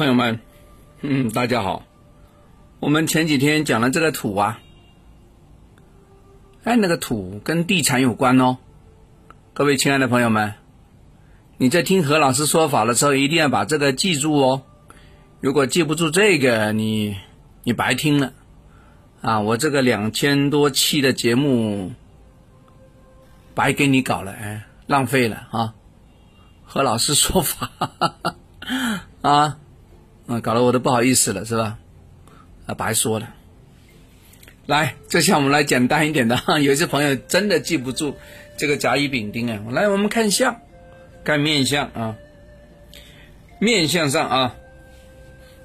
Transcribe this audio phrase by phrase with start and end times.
[0.00, 0.40] 朋友们，
[1.02, 1.82] 嗯，大家好。
[2.78, 4.58] 我们前几天讲了这个土啊，
[6.64, 8.56] 哎，那个土跟地产有关哦。
[9.52, 10.54] 各位亲爱的朋友们，
[11.58, 14.62] 你在听何老师说法的时候，一定要把这个记住哦。
[15.42, 17.18] 如果记不住这个，你
[17.62, 18.32] 你白听了
[19.20, 19.40] 啊！
[19.40, 21.92] 我这个两千多期的节目
[23.54, 25.74] 白给你搞了，哎，浪费了啊！
[26.64, 27.70] 何老师说法
[29.20, 29.58] 啊。
[30.30, 31.76] 啊，搞得我都不好意思了，是吧？
[32.66, 33.34] 啊，白说了。
[34.66, 36.60] 来，这下我们来简单一点的哈。
[36.60, 38.16] 有些朋友真的记不住
[38.56, 39.60] 这个甲乙丙丁啊。
[39.72, 40.60] 来，我们看相，
[41.24, 42.14] 看面相啊。
[43.58, 44.54] 面相上啊，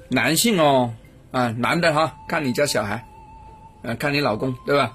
[0.08, 0.94] 男性哦
[1.30, 3.06] 啊，男的哈，看你家小孩，
[3.84, 4.94] 啊，看你老公对吧？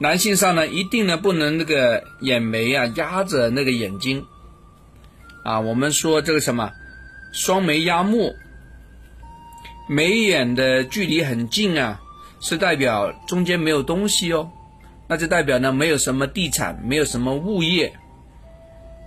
[0.00, 4.26] 男性上呢，一定呢不能那个眼眉啊压着那个眼睛
[5.44, 5.60] 啊。
[5.60, 6.72] 我们说这个什么，
[7.32, 8.34] 双眉压目。
[9.94, 12.00] 眉眼的距离很近啊，
[12.40, 14.50] 是代表中间没有东西哦，
[15.06, 17.92] 那就代表呢没有什么地产，没有什么物业。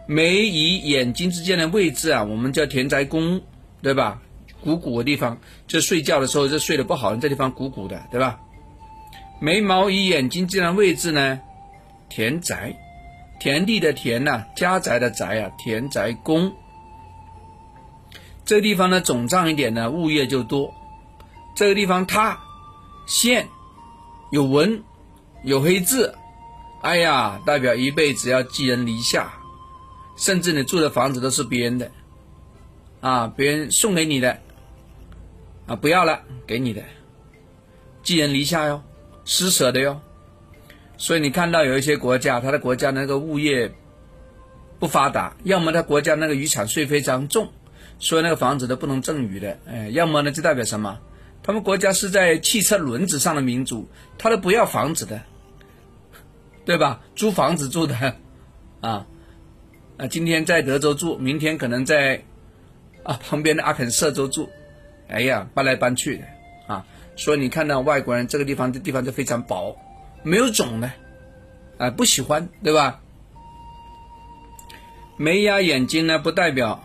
[0.08, 3.42] 眉与眼睛之间的位置啊，我们叫田宅宫，
[3.82, 4.22] 对吧？
[4.62, 8.40] 鼓鼓的地方，就睡觉的时候就睡得不好，这地方鼓鼓的，对吧？
[9.42, 11.40] 眉毛与眼睛之间的位置呢，
[12.10, 12.76] 田宅，
[13.40, 16.54] 田地的田呐，家宅的宅啊，田宅宫。
[18.46, 20.74] 这个地方呢，肿胀一点呢，物业就多。
[21.56, 22.40] 这个地方塌
[23.08, 23.48] 陷
[24.32, 24.84] 有纹
[25.44, 26.16] 有黑字，
[26.82, 29.34] 哎呀，代表一辈子要寄人篱下，
[30.16, 31.92] 甚至你住的房子都是别人的，
[33.02, 34.40] 啊，别人送给你的，
[35.66, 36.84] 啊，不要了，给你的，
[38.04, 38.84] 寄人篱下哟，
[39.24, 40.02] 施舍的哟。
[40.98, 43.74] 所以你看到有一些国家，他的国家那个物业
[44.78, 47.52] 不发达，要么他国家那个遗产税非常重。
[48.00, 51.00] 所以那个房子都不能赠予的，哎，要么呢就代表什么？
[51.42, 53.88] 他们国家是在汽车轮子上的民族，
[54.18, 55.22] 他都不要房子的，
[56.66, 57.02] 对吧？
[57.16, 57.96] 租房子住的，
[58.82, 59.06] 啊，
[59.98, 62.24] 啊，今天在德州住，明天可能在
[63.04, 64.50] 啊旁边的阿肯色州住，
[65.08, 66.26] 哎呀，搬来搬去的，
[66.74, 69.78] 啊，所以你看到外国人这个地方的地方就非常薄，
[70.24, 70.92] 没有种的，
[71.78, 73.02] 啊，不喜欢，对吧？
[75.18, 76.84] 没压眼睛呢，不代表。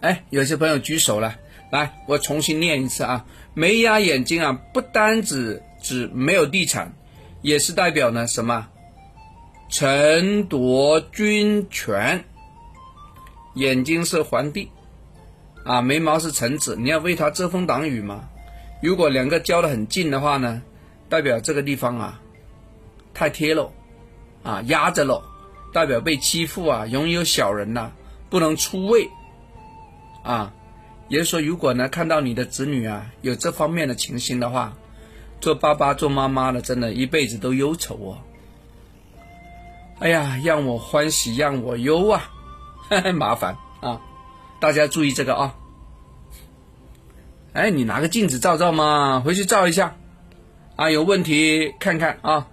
[0.00, 1.36] 哎，有些朋友举手了，
[1.70, 3.24] 来，我重新念一次啊！
[3.54, 6.94] 眉压眼睛啊，不单指指没有地产，
[7.40, 8.68] 也是代表呢什么？
[9.68, 12.24] 臣夺君权。
[13.54, 14.70] 眼睛是皇帝，
[15.64, 18.28] 啊，眉毛是臣子，你要为他遮风挡雨嘛。
[18.82, 20.62] 如果两个交的很近的话呢，
[21.08, 22.20] 代表这个地方啊
[23.14, 23.72] 太贴了，
[24.42, 25.24] 啊压着了，
[25.72, 27.90] 代表被欺负啊，容易有小人呐，
[28.28, 29.08] 不能出位。
[30.26, 30.52] 啊，
[31.08, 34.76] 也就是说，如果呢看到你的子女啊有这方面的情形的话，
[35.40, 38.18] 做爸爸做妈妈的，真的一辈子都忧愁哦。
[40.00, 42.28] 哎呀，让我欢喜让我忧啊，
[43.14, 44.00] 麻烦啊！
[44.60, 45.54] 大家注意这个啊。
[47.52, 49.96] 哎，你拿个镜子照照嘛，回去照一下
[50.74, 52.48] 啊，有问题看看啊，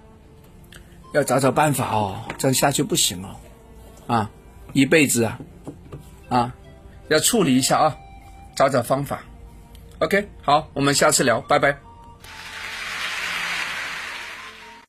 [1.14, 3.36] 要找找办法哦，这样下去不行哦，
[4.06, 4.30] 啊，
[4.74, 5.40] 一辈子啊，
[6.30, 6.54] 啊。
[7.14, 7.96] 要处理一下啊，
[8.56, 9.22] 找找方法。
[10.00, 11.93] OK，好，我们下次聊，拜拜。